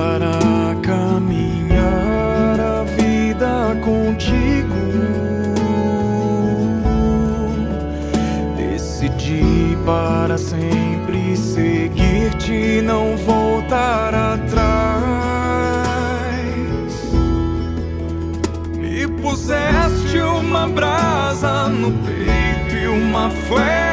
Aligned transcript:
para 0.00 0.74
caminhar 0.82 2.58
a 2.58 2.84
vida 2.84 3.76
contigo. 3.84 4.80
Decidi 8.56 9.76
para 9.84 10.38
sempre 10.38 11.36
seguir-te, 11.36 12.80
não 12.80 13.14
voltar 13.18 14.14
atrás. 14.14 14.70
Me 18.78 19.06
puseste 19.20 20.18
uma 20.18 20.66
brasa 20.66 21.68
no 21.68 21.92
peito 21.92 22.74
e 22.74 22.86
uma 22.86 23.28
flecha 23.28 23.89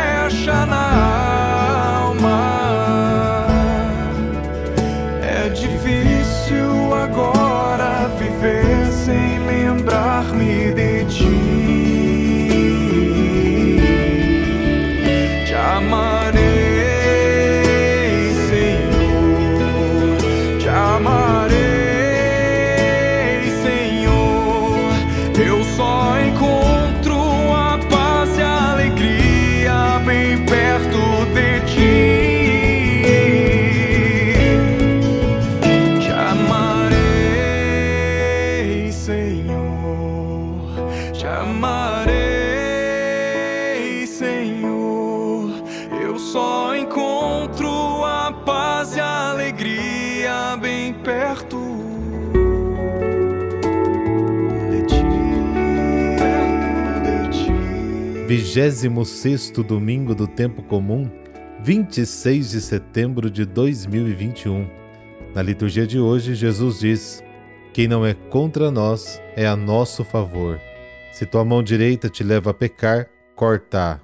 Te 41.13 41.25
amarei, 41.25 42.17
Senhor. 44.05 45.49
Eu 46.01 46.19
só 46.19 46.75
encontro 46.75 48.03
a 48.03 48.31
paz 48.45 48.95
e 48.95 48.99
a 48.99 49.31
alegria 49.31 50.57
bem 50.61 50.93
perto 50.93 51.57
de 54.69 54.85
ti. 54.85 55.03
Perto 56.17 57.01
de 57.03 57.29
ti. 57.29 57.51
26 58.27 59.51
domingo 59.65 60.13
do 60.13 60.27
tempo 60.27 60.61
comum, 60.61 61.09
26 61.63 62.51
de 62.51 62.61
setembro 62.61 63.29
de 63.29 63.45
2021. 63.45 64.67
Na 65.33 65.41
liturgia 65.41 65.87
de 65.87 65.99
hoje, 65.99 66.35
Jesus 66.35 66.79
diz: 66.79 67.23
Quem 67.73 67.87
não 67.87 68.05
é 68.05 68.13
contra 68.13 68.69
nós 68.71 69.21
é 69.35 69.45
a 69.45 69.55
nosso 69.55 70.03
favor. 70.03 70.59
Se 71.17 71.25
tua 71.25 71.43
mão 71.43 71.63
direita 71.63 72.09
te 72.09 72.23
leva 72.23 72.51
a 72.51 72.53
pecar, 72.53 73.07
corta. 73.35 73.99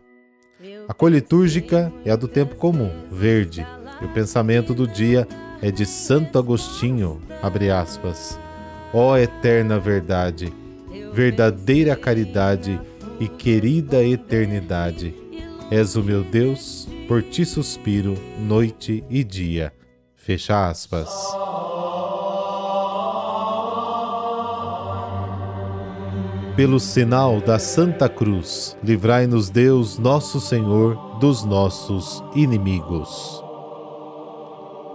A 0.88 0.94
cor 0.96 1.12
litúrgica 1.12 1.94
é 2.04 2.10
a 2.10 2.16
do 2.16 2.28
tempo 2.28 2.56
comum, 2.56 2.90
verde. 3.12 3.64
E 4.02 4.06
o 4.06 4.10
pensamento 4.10 4.74
do 4.74 4.88
dia 4.88 5.28
é 5.62 5.70
de 5.70 5.86
Santo 5.86 6.40
Agostinho, 6.40 7.22
abre 7.40 7.70
aspas. 7.70 8.40
Ó 8.92 9.16
eterna 9.16 9.78
verdade, 9.78 10.52
verdadeira 11.14 11.96
caridade 11.96 12.82
e 13.20 13.28
querida 13.28 14.04
eternidade. 14.04 15.14
És 15.70 15.96
o 15.96 16.02
meu 16.02 16.24
Deus, 16.24 16.90
por 17.08 17.22
ti 17.22 17.46
suspiro 17.46 18.16
noite 18.40 19.04
e 19.08 19.24
dia. 19.24 19.72
Fecha 20.16 20.68
aspas. 20.68 21.12
Pelo 26.56 26.80
sinal 26.80 27.42
da 27.42 27.58
Santa 27.58 28.08
Cruz, 28.08 28.78
livrai-nos 28.84 29.50
Deus, 29.50 29.98
nosso 29.98 30.40
Senhor, 30.40 31.18
dos 31.20 31.44
nossos 31.44 32.24
inimigos. 32.36 33.44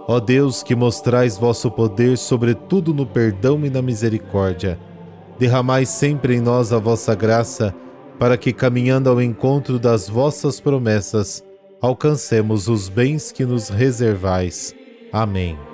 Ó 0.07 0.21
Deus, 0.21 0.63
que 0.63 0.73
mostrais 0.73 1.37
vosso 1.37 1.69
poder, 1.69 2.17
sobretudo 2.17 2.93
no 2.93 3.05
perdão 3.05 3.65
e 3.65 3.69
na 3.69 3.81
misericórdia, 3.81 4.79
derramai 5.37 5.85
sempre 5.85 6.37
em 6.37 6.39
nós 6.39 6.71
a 6.71 6.79
vossa 6.79 7.13
graça, 7.13 7.75
para 8.17 8.37
que, 8.37 8.53
caminhando 8.53 9.09
ao 9.09 9.21
encontro 9.21 9.77
das 9.77 10.07
vossas 10.07 10.61
promessas, 10.61 11.43
alcancemos 11.81 12.69
os 12.69 12.87
bens 12.87 13.33
que 13.33 13.45
nos 13.45 13.67
reservais. 13.67 14.73
Amém. 15.11 15.68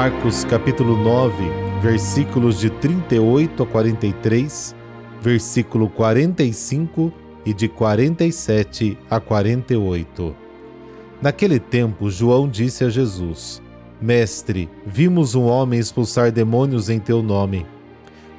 Marcos 0.00 0.44
capítulo 0.44 0.96
9, 0.96 1.42
versículos 1.82 2.60
de 2.60 2.70
38 2.70 3.64
a 3.64 3.66
43, 3.66 4.76
versículo 5.20 5.90
45 5.90 7.12
e 7.44 7.52
de 7.52 7.66
47 7.66 8.96
a 9.10 9.18
48. 9.18 10.36
Naquele 11.20 11.58
tempo, 11.58 12.08
João 12.10 12.48
disse 12.48 12.84
a 12.84 12.88
Jesus: 12.88 13.60
Mestre, 14.00 14.70
vimos 14.86 15.34
um 15.34 15.46
homem 15.46 15.80
expulsar 15.80 16.30
demônios 16.30 16.88
em 16.88 17.00
teu 17.00 17.20
nome, 17.20 17.66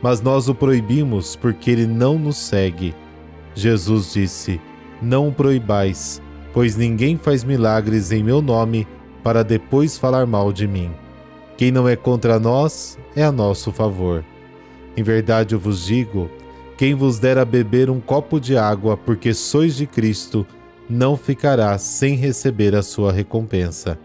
mas 0.02 0.22
nós 0.22 0.48
o 0.48 0.56
proibimos 0.56 1.36
porque 1.36 1.72
ele 1.72 1.86
não 1.86 2.18
nos 2.18 2.38
segue. 2.38 2.96
Jesus 3.53 4.14
disse: 4.14 4.62
Não 5.02 5.28
o 5.28 5.34
proibais, 5.34 6.22
pois 6.53 6.78
ninguém 6.78 7.18
faz 7.18 7.44
milagres 7.44 8.14
em 8.14 8.24
meu 8.24 8.42
nome 8.42 8.88
para 9.22 9.44
depois 9.44 9.98
falar 9.98 10.25
mal 10.25 10.53
de 10.53 10.66
mim. 10.66 10.90
Quem 11.59 11.74
não 11.74 11.90
é 11.90 11.96
contra 11.97 12.40
nós 12.40 12.97
é 13.14 13.22
a 13.22 13.34
nosso 13.34 13.70
favor. 13.74 14.24
Em 14.96 15.03
verdade 15.03 15.53
eu 15.53 15.59
vos 15.59 15.88
digo: 15.88 16.31
quem 16.78 16.96
vos 16.96 17.20
der 17.20 17.38
a 17.38 17.44
beber 17.44 17.90
um 17.90 18.00
copo 18.00 18.40
de 18.40 18.58
água 18.58 18.96
porque 18.96 19.34
sois 19.34 19.75
de 19.75 19.86
Cristo, 19.86 20.48
não 20.90 21.18
ficará 21.18 21.78
sem 21.78 22.16
receber 22.16 22.74
a 22.78 22.81
sua 22.81 23.12
recompensa. 23.12 24.00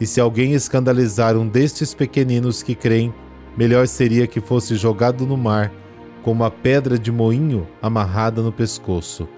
E 0.00 0.06
se 0.06 0.18
alguém 0.18 0.54
escandalizar 0.54 1.36
um 1.36 1.46
destes 1.46 1.92
pequeninos 1.92 2.62
que 2.62 2.74
creem, 2.74 3.12
melhor 3.54 3.86
seria 3.86 4.26
que 4.26 4.40
fosse 4.40 4.74
jogado 4.74 5.26
no 5.26 5.36
mar, 5.36 5.70
com 6.22 6.32
uma 6.32 6.50
pedra 6.50 6.98
de 6.98 7.12
moinho 7.12 7.68
amarrada 7.82 8.40
no 8.40 8.50
pescoço. 8.50 9.28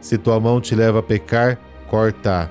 Se 0.00 0.16
tua 0.16 0.40
mão 0.40 0.58
te 0.58 0.74
leva 0.74 1.00
a 1.00 1.02
pecar, 1.02 1.60
corta-a. 1.86 2.48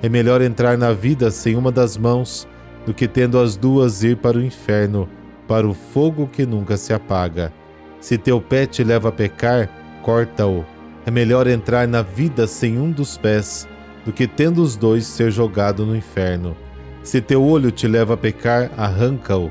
É 0.00 0.08
melhor 0.08 0.40
entrar 0.40 0.78
na 0.78 0.92
vida 0.92 1.32
sem 1.32 1.56
uma 1.56 1.72
das 1.72 1.96
mãos 1.96 2.46
do 2.86 2.92
que 2.92 3.08
tendo 3.08 3.38
as 3.38 3.56
duas 3.56 4.02
ir 4.02 4.16
para 4.16 4.36
o 4.36 4.44
inferno, 4.44 5.08
para 5.48 5.66
o 5.66 5.74
fogo 5.74 6.26
que 6.26 6.44
nunca 6.44 6.76
se 6.76 6.92
apaga. 6.92 7.52
Se 8.00 8.18
teu 8.18 8.40
pé 8.40 8.66
te 8.66 8.84
leva 8.84 9.08
a 9.08 9.12
pecar, 9.12 9.68
corta-o. 10.02 10.64
É 11.06 11.10
melhor 11.10 11.46
entrar 11.46 11.88
na 11.88 12.02
vida 12.02 12.46
sem 12.46 12.78
um 12.78 12.90
dos 12.90 13.16
pés, 13.16 13.68
do 14.04 14.12
que 14.12 14.26
tendo 14.26 14.62
os 14.62 14.76
dois 14.76 15.06
ser 15.06 15.30
jogado 15.30 15.86
no 15.86 15.96
inferno. 15.96 16.56
Se 17.02 17.20
teu 17.20 17.42
olho 17.42 17.70
te 17.70 17.86
leva 17.86 18.14
a 18.14 18.16
pecar, 18.16 18.70
arranca-o. 18.76 19.50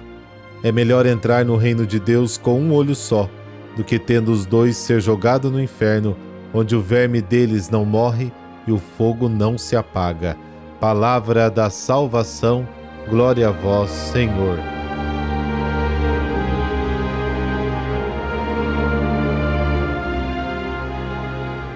É 0.64 0.72
melhor 0.72 1.06
entrar 1.06 1.44
no 1.46 1.56
reino 1.56 1.86
de 1.86 2.00
Deus 2.00 2.38
com 2.38 2.60
um 2.60 2.74
olho 2.74 2.96
só, 2.96 3.30
do 3.76 3.84
que 3.84 4.00
tendo 4.00 4.32
os 4.32 4.46
dois 4.46 4.78
ser 4.78 5.02
jogado 5.02 5.52
no 5.52 5.62
inferno, 5.62 6.16
onde 6.54 6.76
o 6.76 6.82
verme 6.82 7.22
deles 7.22 7.70
não 7.70 7.86
morre 7.86 8.32
e 8.68 8.72
o 8.72 8.78
fogo 8.78 9.28
não 9.28 9.58
se 9.58 9.76
apaga. 9.76 10.38
Palavra 10.80 11.50
da 11.50 11.70
salvação, 11.70 12.68
glória 13.10 13.50
a 13.50 13.52
vós, 13.52 13.90
Senhor. 13.90 14.60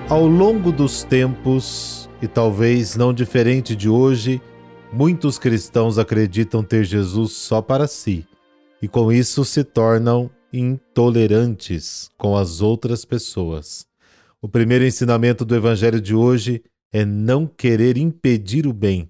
Ao 0.09 0.25
longo 0.25 0.71
dos 0.71 1.03
tempos, 1.03 2.09
e 2.21 2.27
talvez 2.27 2.95
não 2.95 3.13
diferente 3.13 3.75
de 3.75 3.89
hoje, 3.89 4.41
muitos 4.91 5.37
cristãos 5.37 5.97
acreditam 5.97 6.63
ter 6.63 6.83
Jesus 6.83 7.33
só 7.33 7.61
para 7.61 7.87
si 7.87 8.25
e 8.81 8.87
com 8.87 9.11
isso 9.11 9.43
se 9.43 9.63
tornam 9.63 10.29
intolerantes 10.51 12.09
com 12.17 12.37
as 12.37 12.61
outras 12.61 13.03
pessoas. 13.03 13.85
O 14.41 14.47
primeiro 14.47 14.85
ensinamento 14.85 15.43
do 15.43 15.55
Evangelho 15.55 15.99
de 15.99 16.15
hoje 16.15 16.63
é 16.91 17.03
não 17.03 17.47
querer 17.47 17.97
impedir 17.97 18.67
o 18.67 18.73
bem, 18.73 19.09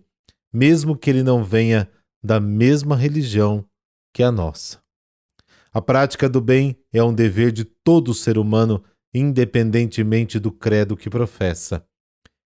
mesmo 0.52 0.98
que 0.98 1.10
ele 1.10 1.22
não 1.22 1.44
venha 1.44 1.88
da 2.28 2.42
mesma 2.42 2.96
religião 2.96 3.66
que 4.14 4.22
a 4.22 4.32
nossa. 4.32 4.80
A 5.74 5.82
prática 5.82 6.28
do 6.28 6.42
bem 6.42 6.78
é 6.92 7.02
um 7.02 7.14
dever 7.14 7.54
de 7.54 7.64
todo 7.64 8.14
ser 8.14 8.38
humano, 8.38 8.84
independentemente 9.14 10.38
do 10.38 10.52
credo 10.52 10.98
que 10.98 11.10
professa. 11.10 11.86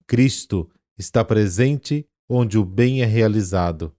Cristo 0.05 0.69
está 0.95 1.25
presente 1.25 2.07
onde 2.29 2.57
o 2.57 2.63
bem 2.63 3.01
é 3.01 3.05
realizado. 3.05 3.91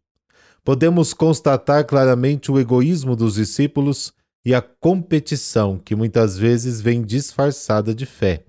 Podemos 0.62 1.12
constatar 1.12 1.84
claramente 1.84 2.52
o 2.52 2.58
egoísmo 2.58 3.16
dos 3.16 3.34
discípulos 3.34 4.14
e 4.44 4.54
a 4.54 4.62
competição 4.62 5.76
que 5.76 5.96
muitas 5.96 6.38
vezes 6.38 6.80
vem 6.80 7.02
disfarçada 7.02 7.92
de 7.94 8.06
fé, 8.06 8.46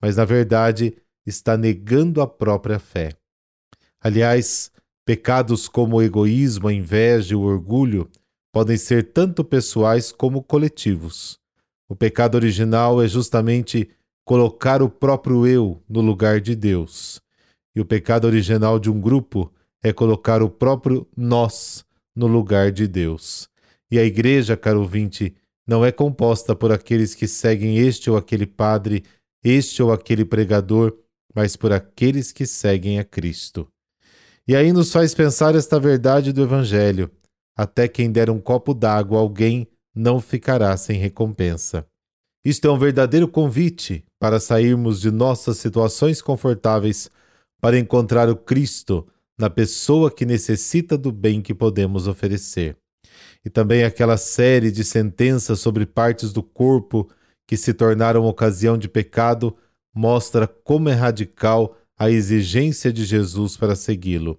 mas 0.00 0.16
na 0.16 0.24
verdade 0.24 0.96
está 1.26 1.56
negando 1.56 2.20
a 2.20 2.26
própria 2.26 2.78
fé. 2.78 3.16
Aliás, 4.00 4.70
pecados 5.04 5.68
como 5.68 5.96
o 5.96 6.02
egoísmo, 6.02 6.68
a 6.68 6.72
inveja 6.72 7.32
e 7.32 7.36
o 7.36 7.42
orgulho 7.42 8.08
podem 8.52 8.76
ser 8.76 9.12
tanto 9.12 9.42
pessoais 9.42 10.12
como 10.12 10.42
coletivos. 10.42 11.38
O 11.88 11.96
pecado 11.96 12.36
original 12.36 13.02
é 13.02 13.08
justamente 13.08 13.88
colocar 14.24 14.82
o 14.82 14.88
próprio 14.88 15.46
eu 15.46 15.82
no 15.88 16.00
lugar 16.00 16.40
de 16.40 16.54
Deus. 16.54 17.20
E 17.74 17.80
o 17.80 17.84
pecado 17.84 18.26
original 18.26 18.78
de 18.78 18.90
um 18.90 19.00
grupo 19.00 19.52
é 19.82 19.92
colocar 19.92 20.42
o 20.42 20.50
próprio 20.50 21.06
nós 21.16 21.84
no 22.14 22.26
lugar 22.26 22.70
de 22.70 22.86
Deus. 22.86 23.48
E 23.90 23.98
a 23.98 24.04
igreja, 24.04 24.56
caro 24.56 24.80
ouvinte, 24.80 25.34
não 25.66 25.84
é 25.84 25.90
composta 25.90 26.54
por 26.54 26.72
aqueles 26.72 27.14
que 27.14 27.26
seguem 27.26 27.78
este 27.78 28.10
ou 28.10 28.16
aquele 28.16 28.46
padre, 28.46 29.04
este 29.42 29.82
ou 29.82 29.92
aquele 29.92 30.24
pregador, 30.24 30.96
mas 31.34 31.56
por 31.56 31.72
aqueles 31.72 32.32
que 32.32 32.46
seguem 32.46 32.98
a 32.98 33.04
Cristo. 33.04 33.68
E 34.46 34.56
aí 34.56 34.72
nos 34.72 34.92
faz 34.92 35.14
pensar 35.14 35.54
esta 35.54 35.78
verdade 35.78 36.32
do 36.32 36.42
Evangelho: 36.42 37.10
até 37.56 37.86
quem 37.86 38.10
der 38.10 38.30
um 38.30 38.40
copo 38.40 38.74
d'água 38.74 39.18
a 39.18 39.20
alguém 39.20 39.68
não 39.94 40.20
ficará 40.20 40.76
sem 40.76 40.98
recompensa. 40.98 41.86
Isto 42.44 42.66
é 42.66 42.70
um 42.70 42.78
verdadeiro 42.78 43.28
convite 43.28 44.04
para 44.18 44.40
sairmos 44.40 45.00
de 45.00 45.10
nossas 45.10 45.58
situações 45.58 46.20
confortáveis 46.20 47.08
para 47.60 47.78
encontrar 47.78 48.28
o 48.28 48.36
Cristo 48.36 49.06
na 49.38 49.48
pessoa 49.48 50.10
que 50.10 50.26
necessita 50.26 50.98
do 50.98 51.12
bem 51.12 51.40
que 51.40 51.54
podemos 51.54 52.08
oferecer 52.08 52.76
e 53.44 53.50
também 53.50 53.84
aquela 53.84 54.16
série 54.16 54.70
de 54.70 54.84
sentenças 54.84 55.60
sobre 55.60 55.84
partes 55.84 56.32
do 56.32 56.42
corpo 56.42 57.08
que 57.46 57.56
se 57.56 57.74
tornaram 57.74 58.24
ocasião 58.24 58.78
de 58.78 58.88
pecado 58.88 59.56
mostra 59.94 60.46
como 60.46 60.88
é 60.88 60.94
radical 60.94 61.76
a 62.02 62.10
exigência 62.10 62.92
de 62.92 63.04
Jesus 63.04 63.56
para 63.56 63.76
segui-lo. 63.76 64.36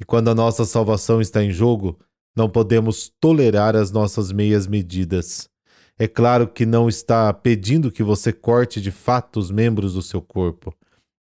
E 0.00 0.04
quando 0.04 0.30
a 0.30 0.34
nossa 0.34 0.64
salvação 0.64 1.20
está 1.20 1.44
em 1.44 1.52
jogo, 1.52 1.96
não 2.34 2.50
podemos 2.50 3.08
tolerar 3.20 3.76
as 3.76 3.92
nossas 3.92 4.32
meias 4.32 4.66
medidas. 4.66 5.48
É 5.96 6.08
claro 6.08 6.48
que 6.48 6.66
não 6.66 6.88
está 6.88 7.32
pedindo 7.32 7.92
que 7.92 8.02
você 8.02 8.32
corte 8.32 8.80
de 8.80 8.90
fato 8.90 9.38
os 9.38 9.48
membros 9.48 9.94
do 9.94 10.02
seu 10.02 10.20
corpo. 10.20 10.74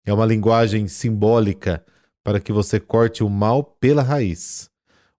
É 0.04 0.12
uma 0.12 0.26
linguagem 0.26 0.88
simbólica 0.88 1.84
para 2.24 2.40
que 2.40 2.52
você 2.52 2.80
corte 2.80 3.22
o 3.22 3.30
mal 3.30 3.62
pela 3.62 4.02
raiz. 4.02 4.68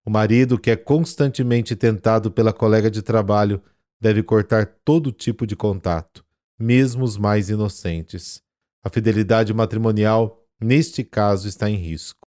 O 0.05 0.09
marido, 0.09 0.59
que 0.59 0.69
é 0.69 0.75
constantemente 0.75 1.77
tentado 1.77 2.29
pela 2.29 2.51
colega 2.51 2.91
de 2.91 3.01
trabalho, 3.01 3.61
deve 4.01 4.21
cortar 4.21 4.65
todo 4.83 5.13
tipo 5.13 5.47
de 5.47 5.55
contato, 5.55 6.25
mesmo 6.59 7.05
os 7.05 7.15
mais 7.15 7.49
inocentes. 7.49 8.41
A 8.83 8.89
fidelidade 8.89 9.53
matrimonial, 9.53 10.40
neste 10.61 11.03
caso, 11.03 11.47
está 11.47 11.69
em 11.69 11.75
risco. 11.75 12.27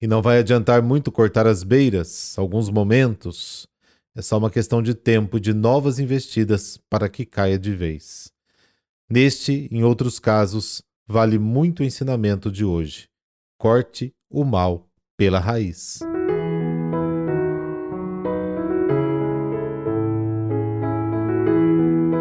E 0.00 0.06
não 0.06 0.22
vai 0.22 0.38
adiantar 0.38 0.82
muito 0.82 1.10
cortar 1.10 1.46
as 1.46 1.62
beiras, 1.62 2.38
alguns 2.38 2.70
momentos. 2.70 3.66
É 4.14 4.22
só 4.22 4.38
uma 4.38 4.50
questão 4.50 4.82
de 4.82 4.94
tempo 4.94 5.40
de 5.40 5.52
novas 5.52 5.98
investidas 5.98 6.78
para 6.88 7.08
que 7.08 7.24
caia 7.24 7.58
de 7.58 7.74
vez. 7.74 8.32
Neste, 9.10 9.68
em 9.72 9.82
outros 9.82 10.18
casos, 10.18 10.82
vale 11.06 11.38
muito 11.38 11.80
o 11.80 11.84
ensinamento 11.84 12.50
de 12.50 12.64
hoje. 12.64 13.08
Corte 13.56 14.12
o 14.30 14.44
mal 14.44 14.88
pela 15.16 15.38
raiz. 15.38 16.00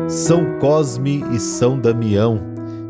São 0.09 0.57
Cosme 0.59 1.21
e 1.36 1.39
São 1.39 1.80
Damião. 1.80 2.42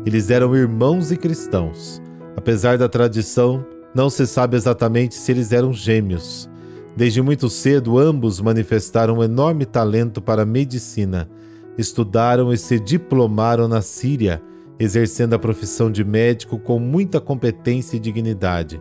Eles 0.06 0.30
eram 0.30 0.54
irmãos 0.56 1.10
e 1.10 1.16
cristãos. 1.16 2.00
Apesar 2.48 2.78
da 2.78 2.88
tradição, 2.88 3.62
não 3.94 4.08
se 4.08 4.26
sabe 4.26 4.56
exatamente 4.56 5.14
se 5.14 5.30
eles 5.30 5.52
eram 5.52 5.70
gêmeos. 5.70 6.48
Desde 6.96 7.20
muito 7.20 7.50
cedo, 7.50 7.98
ambos 7.98 8.40
manifestaram 8.40 9.18
um 9.18 9.22
enorme 9.22 9.66
talento 9.66 10.22
para 10.22 10.44
a 10.44 10.46
medicina. 10.46 11.28
Estudaram 11.76 12.50
e 12.50 12.56
se 12.56 12.80
diplomaram 12.80 13.68
na 13.68 13.82
Síria, 13.82 14.42
exercendo 14.80 15.34
a 15.34 15.38
profissão 15.38 15.90
de 15.90 16.02
médico 16.02 16.58
com 16.58 16.78
muita 16.78 17.20
competência 17.20 17.98
e 17.98 18.00
dignidade. 18.00 18.80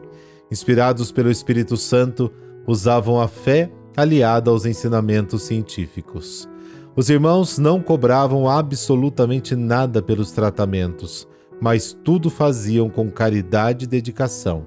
Inspirados 0.49 1.11
pelo 1.11 1.29
Espírito 1.29 1.75
Santo, 1.75 2.31
usavam 2.65 3.19
a 3.19 3.27
fé 3.27 3.69
aliada 3.97 4.49
aos 4.49 4.65
ensinamentos 4.65 5.43
científicos. 5.43 6.47
Os 6.95 7.09
irmãos 7.09 7.57
não 7.57 7.81
cobravam 7.81 8.47
absolutamente 8.47 9.57
nada 9.57 10.01
pelos 10.01 10.31
tratamentos, 10.31 11.27
mas 11.61 11.97
tudo 12.03 12.29
faziam 12.29 12.89
com 12.89 13.09
caridade 13.09 13.85
e 13.85 13.87
dedicação. 13.87 14.65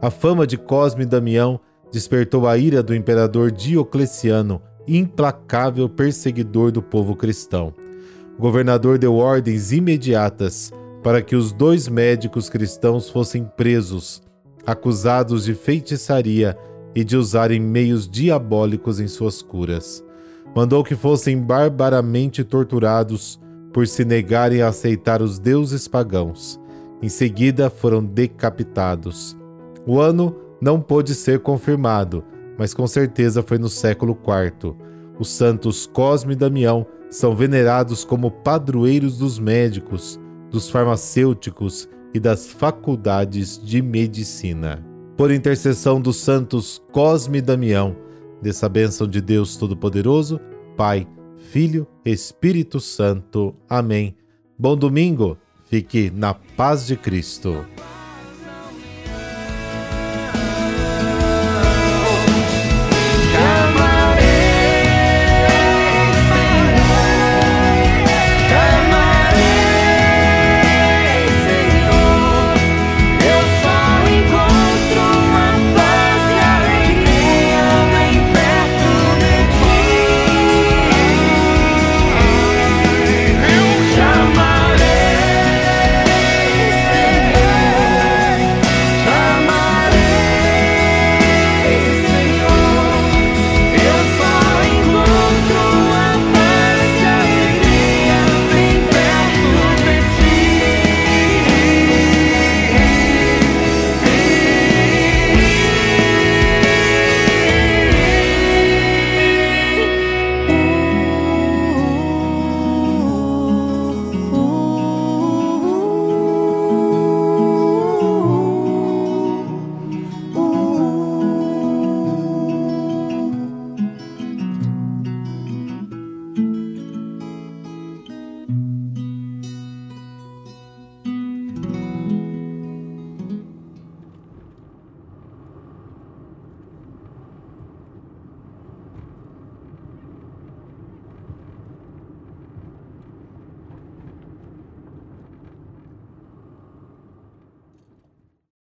A 0.00 0.10
fama 0.10 0.46
de 0.46 0.56
Cosme 0.56 1.02
e 1.02 1.06
Damião 1.06 1.60
despertou 1.90 2.46
a 2.46 2.56
ira 2.56 2.82
do 2.82 2.94
imperador 2.94 3.50
Diocleciano, 3.50 4.60
implacável 4.86 5.88
perseguidor 5.88 6.72
do 6.72 6.82
povo 6.82 7.14
cristão. 7.14 7.74
O 8.38 8.40
governador 8.40 8.98
deu 8.98 9.14
ordens 9.16 9.72
imediatas 9.72 10.72
para 11.02 11.20
que 11.20 11.36
os 11.36 11.52
dois 11.52 11.88
médicos 11.88 12.48
cristãos 12.48 13.10
fossem 13.10 13.44
presos, 13.56 14.22
acusados 14.66 15.44
de 15.44 15.54
feitiçaria 15.54 16.56
e 16.94 17.04
de 17.04 17.16
usarem 17.16 17.60
meios 17.60 18.08
diabólicos 18.08 19.00
em 19.00 19.08
suas 19.08 19.42
curas 19.42 20.04
mandou 20.54 20.84
que 20.84 20.94
fossem 20.94 21.38
barbaramente 21.38 22.44
torturados 22.44 23.40
por 23.72 23.86
se 23.86 24.04
negarem 24.04 24.62
a 24.62 24.68
aceitar 24.68 25.22
os 25.22 25.38
deuses 25.38 25.88
pagãos. 25.88 26.60
Em 27.00 27.08
seguida, 27.08 27.70
foram 27.70 28.04
decapitados. 28.04 29.36
O 29.86 30.00
ano 30.00 30.36
não 30.60 30.80
pôde 30.80 31.14
ser 31.14 31.40
confirmado, 31.40 32.22
mas 32.56 32.72
com 32.72 32.86
certeza 32.86 33.42
foi 33.42 33.58
no 33.58 33.68
século 33.68 34.16
IV. 34.16 34.76
Os 35.18 35.28
santos 35.28 35.86
Cosme 35.86 36.34
e 36.34 36.36
Damião 36.36 36.86
são 37.10 37.34
venerados 37.34 38.04
como 38.04 38.30
padroeiros 38.30 39.18
dos 39.18 39.38
médicos, 39.38 40.20
dos 40.50 40.70
farmacêuticos 40.70 41.88
e 42.14 42.20
das 42.20 42.46
faculdades 42.46 43.60
de 43.62 43.82
medicina. 43.82 44.84
Por 45.16 45.30
intercessão 45.30 46.00
dos 46.00 46.16
santos 46.16 46.82
Cosme 46.92 47.38
e 47.38 47.42
Damião, 47.42 47.96
dessa 48.40 48.68
bênção 48.68 49.06
de 49.06 49.20
Deus 49.20 49.56
Todo-Poderoso, 49.56 50.40
Pai, 50.76 51.06
Filho, 51.50 51.86
Espírito 52.04 52.80
Santo. 52.80 53.54
Amém. 53.68 54.16
Bom 54.58 54.76
domingo, 54.76 55.36
fique 55.68 56.10
na 56.10 56.34
paz 56.34 56.86
de 56.86 56.96
Cristo. 56.96 57.66